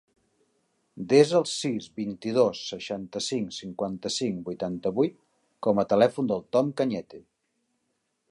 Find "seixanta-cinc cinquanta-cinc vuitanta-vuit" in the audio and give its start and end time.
2.69-5.21